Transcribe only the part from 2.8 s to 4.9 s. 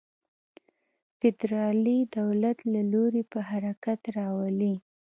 لوري په حرکت راولي.